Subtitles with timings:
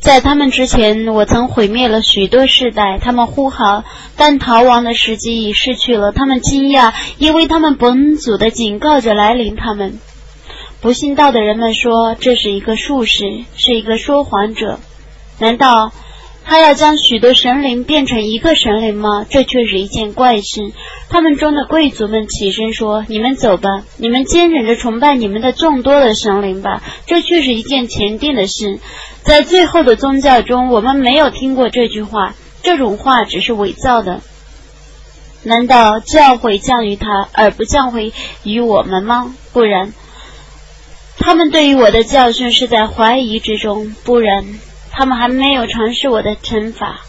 [0.00, 2.98] 在他们之前，我曾毁灭了许多世代。
[2.98, 3.82] 他们呼号，
[4.16, 6.12] 但逃亡的时机已逝去了。
[6.12, 9.56] 他们惊讶，因为他们本祖的警告着来临。
[9.56, 9.98] 他们
[10.80, 13.24] 不信道的人们说，这是一个术士，
[13.56, 14.78] 是一个说谎者。
[15.38, 15.92] 难道？
[16.48, 19.26] 他要将许多神灵变成一个神灵吗？
[19.28, 20.72] 这却是一件怪事。
[21.08, 28.78] 他们中的贵族们起身说：“你们走吧，你们坚忍着崇拜你们的众多的神灵吧。”这却是一件前定的事。
[29.24, 32.36] 在最后的宗教中，我们没有听过这句话。
[32.62, 34.20] 这种话只是伪造的。
[35.42, 38.12] 难道教会降于他，而不降回
[38.44, 39.34] 于我们吗？
[39.52, 39.92] 不然，
[41.18, 43.96] 他们对于我的教训是在怀疑之中。
[44.04, 44.44] 不然。
[44.96, 47.00] 他们还没有尝试我的惩罚，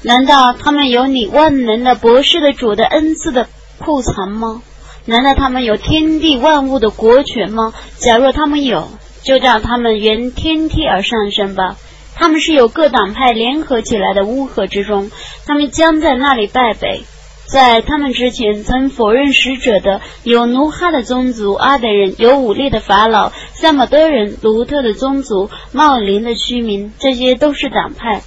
[0.00, 4.62] 难道他们有你万能的博士的主的恩赐的库藏吗？
[5.04, 7.74] 难道他们有天地万物的国权吗？
[7.98, 8.88] 假若他们有，
[9.22, 11.76] 就让他们沿天梯而上升吧。
[12.14, 15.10] 他们是有各党派联合起来的乌合之众，
[15.44, 17.02] 他们将在那里败北。
[17.46, 28.22] 在他们之前曾否认使者的有努哈的宗族阿德人，有武力的法老萨马德人，卢特的宗族茂林的居民，这些都是党派。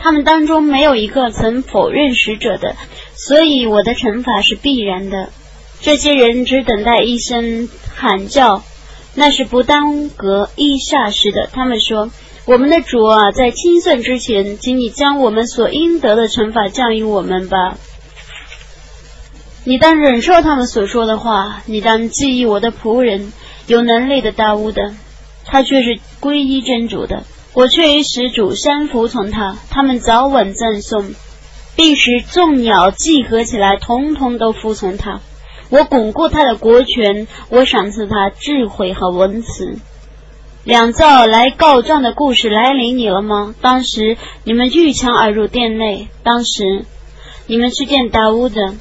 [0.00, 2.74] 他们当中没有一个曾否认使者的，
[3.14, 5.30] 所以我的惩罚是必然的。
[5.80, 8.64] 这些人只等待一声喊叫，
[9.14, 11.48] 那是不耽搁一霎时的。
[11.52, 12.10] 他们说
[12.44, 17.78] ：“我们的主啊，在清算之前，请你将我们所应得的惩罚降于我们吧。”
[19.64, 23.32] 你当忍受他们所说的话，你当记忆我的仆人
[23.72, 24.92] 有能力的大巫的，
[25.46, 29.56] 他却是皈依真主的，我却与始主先服从他。
[29.70, 31.14] 他们早晚赞颂，
[31.74, 35.20] 并使众鸟集合起来，统统都服从他。
[35.70, 39.78] 我巩固他的国权，我赏赐他智慧和文辞。
[40.64, 43.54] 两造来告状的故事来临你了吗？
[43.62, 46.84] 当时你们遇墙而入殿内，当时
[47.46, 48.74] 你们去见大巫的。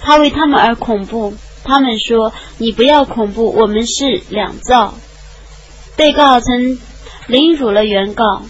[0.00, 1.34] 他为他们而恐怖，
[1.64, 4.94] 他们说：“你不要恐怖，我们是两造。”
[5.96, 6.78] 被告曾
[7.26, 8.42] 凌辱了原告，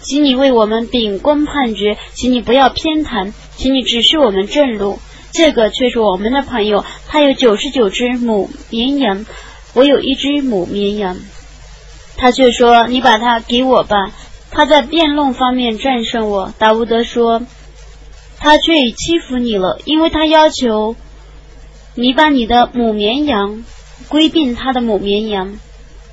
[0.00, 4.98] 请你为我们秉公判决，请你不要偏袒，请你指示我们正路。
[5.32, 9.24] 这个却是我们的朋友，他有九十九只母绵羊，
[9.74, 11.16] 我有一只母绵羊。
[12.16, 14.12] 他却说：“你把它给我吧。”
[14.50, 16.52] 他在辩论方面战胜我。
[16.58, 17.42] 达乌德说。
[18.42, 20.96] 他却已欺负你了，因为他要求
[21.94, 23.64] 你把你的母绵羊
[24.08, 25.58] 归并他的母绵羊。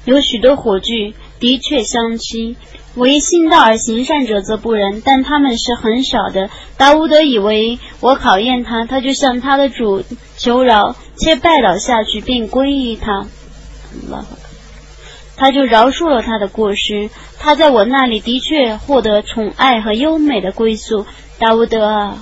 [0.06, 2.56] 有许多火炬的确相欺，
[2.96, 6.50] 唯信道而行善者则不然，但他们是很少的。
[6.78, 10.04] 达乌德以为我考验他，他就向他的主
[10.38, 13.28] 求饶，且拜倒下去并归依他，
[15.36, 17.10] 他就饶恕了他的过失。
[17.38, 21.06] 他在我那里的确获得宠爱和优美的归宿。
[21.38, 22.14] 达乌德，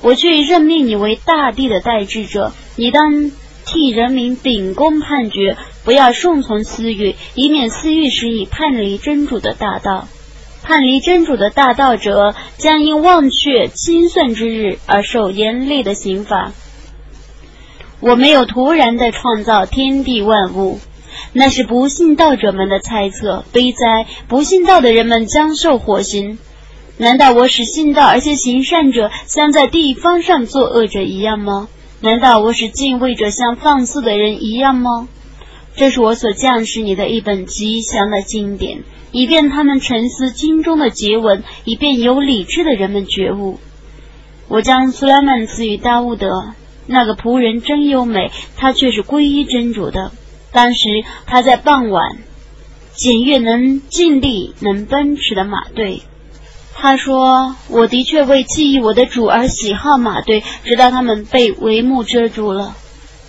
[0.00, 3.30] 我却任命你为大地的代志者，你当
[3.66, 10.08] 替人民秉公判决，不要顺从私欲，以免私欲使你叛离真主的大道。
[10.62, 16.52] 叛离真主的大道者，将因忘却清算之日而受严厉的刑罚。
[18.00, 20.80] 我没有突然的创造天地万物，
[21.32, 23.44] 那是不信道者们的猜测。
[23.52, 24.06] 悲哉！
[24.28, 26.38] 不信道的人们将受火刑。
[26.96, 31.68] 难道我使信道而且行善者像在地方上作恶者一样吗？
[32.02, 35.08] 难道我使敬畏者像放肆的人一样吗？
[35.76, 38.82] 这是我所降示你的一本吉祥的经典，
[39.12, 43.60] 以便他们沉思经中的结文，以便有理智的人们觉悟。
[44.48, 46.54] 我将苏莱曼赐予大乌德，
[46.86, 50.10] 那个仆人真优美，他却是皈依真主的。
[50.50, 50.88] 当时
[51.26, 52.18] 他在傍晚
[52.94, 56.02] 检阅能尽力能奔驰的马队。
[56.74, 62.74] 他说：“我的确为记忆我的主而喜好马队，直到他们被帷幕遮住了。”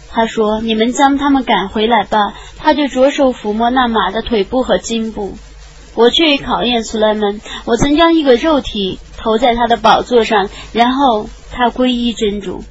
[0.10, 5.34] 他说：“你们将他们赶回来吧。”他就着手抚摸那马的腿部和颈部。
[5.96, 12.64] 我去考验苏莱曼，我曾将一个肉体投在他的宝座上，然后他皈依真主。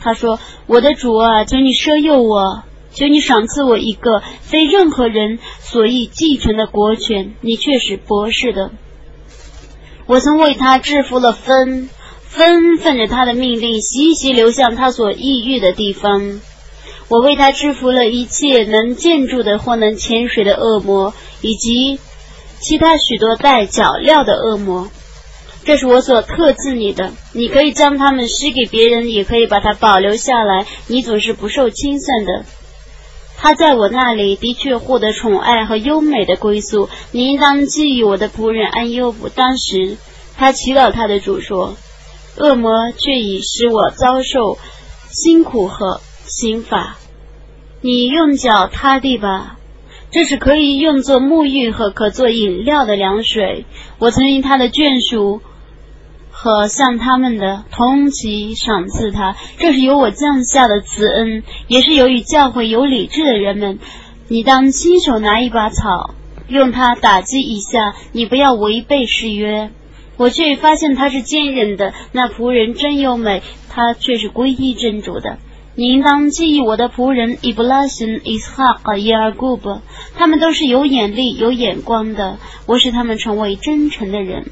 [0.00, 2.62] 他说：“我的主啊，求你赦宥我，
[2.92, 7.34] 求你赏赐我一个非任何人所易继承的国权。
[7.40, 8.70] 你却是博士的。”
[10.06, 11.88] 我曾为他制服了风，
[12.28, 16.40] 风奉着他的命令，习习流向他所抑郁的地方。
[17.08, 21.98] 我为他制服了一切能建筑的或能潜水的恶魔，以及
[22.60, 24.90] 其他许多带脚镣的恶魔。
[25.64, 30.66] 这是我所特赐你的，你可以将他们施给别人，也可以把它保留下来。
[30.86, 32.44] 你总是不受清算的。
[33.44, 36.88] 他在我那里的确获得宠爱和优美的归宿。
[37.12, 39.28] 你应当记忆我的仆人安优卜。
[39.28, 39.98] 当时
[40.34, 41.76] 他祈祷他的主说
[42.40, 44.56] ：“恶魔却已使我遭受
[45.10, 46.96] 辛苦和刑罚。
[47.82, 49.58] 你用脚踏地吧，
[50.10, 53.66] 这是可以用作沐浴和可做饮料的凉水。
[53.98, 55.42] 我曾因他的眷属。”
[56.44, 63.78] 和向他们的同级赏赐他，这是由我降下的慈恩，也是由于教会有理智的人们。
[64.28, 66.10] 你当亲手拿一把草，
[66.48, 69.70] 用它打击一下，你不要违背誓约。
[70.18, 75.38] 我却发现他是坚韧的，那仆人真优美，他却是皈依真主的。
[75.74, 79.80] 你应当记忆我的仆人伊布拉辛、伊斯哈和耶尔古布，
[80.14, 82.36] 他们都是有眼力、有眼光的。
[82.66, 84.44] 我使他们成为真诚的人。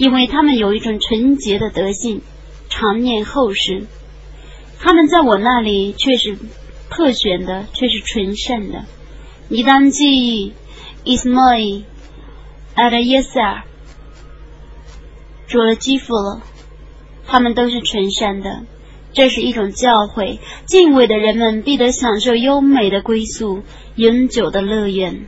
[0.00, 2.22] 因为他们有一种纯洁的德性，
[2.70, 3.84] 常念后世。
[4.78, 6.38] 他们在我那里却是
[6.88, 8.86] 特选的，却是纯善的。
[9.50, 10.54] 你当记忆
[11.04, 11.82] ，Ismail、
[12.74, 13.64] 艾德耶塞尔、
[15.46, 16.40] 主了基辅了，
[17.26, 18.62] 他们都是纯善的。
[19.12, 23.64] 这是一种教诲，敬畏的人们必得享受优美的归宿，
[23.96, 25.26] 永久的乐园。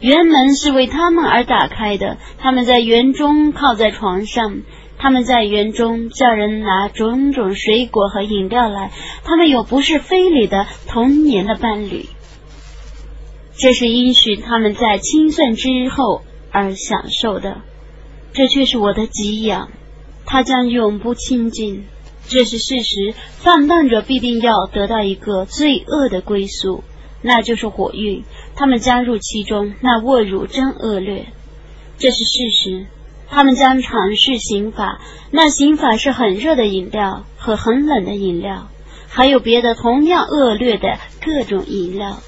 [0.00, 4.62] 园门是为他们而打开的，他们在园中靠在床上，
[4.98, 8.92] 他们在园中叫人拿种种水果和饮料来，
[9.24, 12.06] 他们有不是非礼的童年的伴侣。
[13.58, 17.60] 这是应许他们在清算之后而享受的，
[18.32, 19.68] 这却是我的给养，
[20.24, 21.84] 他将永不清净，
[22.26, 23.12] 这是事实。
[23.36, 26.84] 犯难者必定要得到一个罪恶的归宿，
[27.20, 28.22] 那就是火狱。
[28.60, 31.28] 他们加入其中，那卧辱真恶劣，
[31.96, 32.86] 这是事实。
[33.30, 38.68] 他们将尝试刑法，那刑法是很热的饮料和很冷的饮料，
[39.08, 42.18] 还有别的同样恶劣的各种饮料。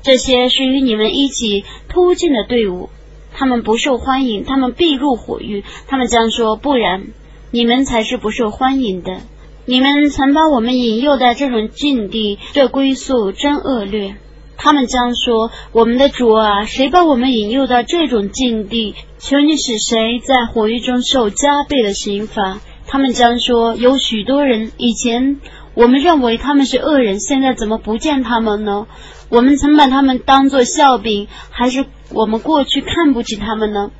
[0.00, 2.88] 这些是与你们一起突进的队伍，
[3.34, 5.64] 他们不受欢迎，他们必入火狱。
[5.86, 7.08] 他们将说：不然，
[7.50, 9.20] 你们才是不受欢迎的。
[9.66, 14.16] 你们曾把我们引诱在这种境地，这归宿真恶劣。
[14.60, 18.96] 他们将说：“我们的主啊，谁把我们引诱到这种境地？
[19.18, 25.40] 求你使谁在火狱中受加倍的刑罚？”他们将说：“有许多人，以前
[25.74, 28.88] 我们认为他们是恶人，现在怎么不见他们呢？
[29.28, 33.92] 我们曾把他们当作笑柄，还是我们过去看不起他们呢？”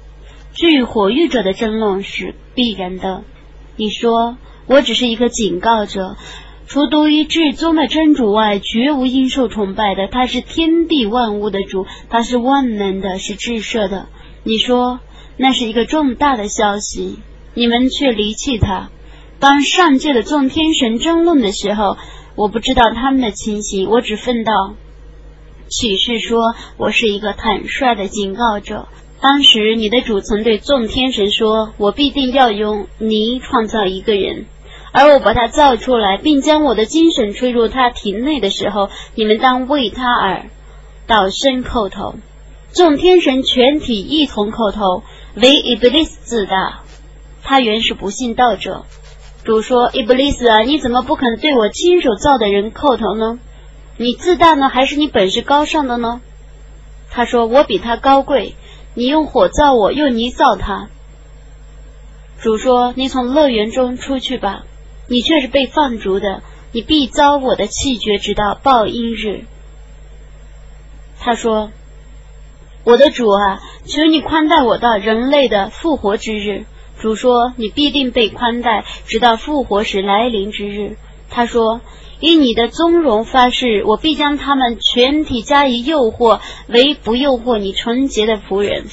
[0.54, 3.22] 至于火狱者的争论是必然的。
[3.76, 6.16] 你说：“我只是一个警告者。”
[6.68, 10.06] 除独一至尊的真主外，绝无应受崇拜的。
[10.06, 14.08] 他是天地万物的主，他是万能的，是至赦的。
[14.44, 15.00] 你说
[15.38, 17.20] 那是一个重大的消息，
[17.54, 18.90] 你们却离弃他。
[19.40, 21.96] 当上界的众天神争论的时候，
[22.34, 24.74] 我不知道他们的情形，我只分道
[25.70, 28.88] 启示说，我是一个坦率的警告者。
[29.22, 34.44] 当时你的主曾对众天神说：“我必定要用泥创造一个人。”
[34.92, 40.46] 而我把它造出来，并将我的精神吹入他体内的时候，你们当为他而
[41.06, 42.14] 倒身叩头。
[42.72, 45.02] 众天神全体一同叩头，
[45.34, 46.80] 唯伊布利斯自大。
[47.42, 48.84] 他原是不信道者。
[49.44, 53.38] 主说：“伊布利斯啊，你怎么不肯对我亲手造的人叩头呢？
[53.96, 56.20] 你自大呢，还是你本事高尚的呢？”
[57.10, 58.54] 他说：“我比他高贵。
[58.94, 60.88] 你用火造我，用泥造他。”
[62.42, 64.64] 主说：“你从乐园中出去吧。”
[65.08, 69.44] 你却是被放逐的，你必遭我的气绝，直到报应日。
[71.18, 71.70] 他说
[72.84, 76.64] ：“我的主啊，求你宽待我到人类的复活之日。”
[77.00, 80.96] 主说：“你必定被宽待，直到复活时来临之日。”
[81.30, 81.80] 他说
[82.20, 88.86] ：“以你的尊荣发誓，我必将他们全体加以诱惑，唯不诱惑你纯洁的仆人。”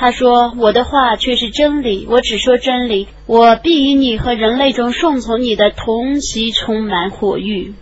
[0.00, 3.08] 他说：“我的话却是真理，我只说真理。
[3.26, 7.74] 我必以你和人类中顺从你的同席充满火狱。”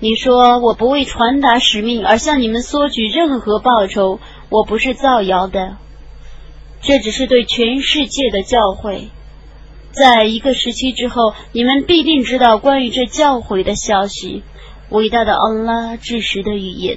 [0.00, 5.76] 你说：“我不为传达使命而向你们索取任何报酬，我不是造谣的。
[6.80, 9.08] 这只是对全世界的教诲。
[9.90, 14.42] 在一个时期之后，你们必定知道关于这教诲的消息。
[14.88, 16.96] 伟大的安拉至实的语言。”